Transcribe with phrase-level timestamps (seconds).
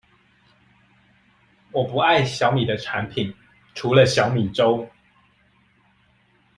[1.71, 3.31] 我不愛用小米的產品，
[3.75, 4.89] 除了小米粥